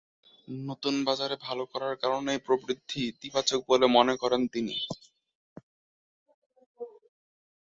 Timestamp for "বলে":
3.69-3.85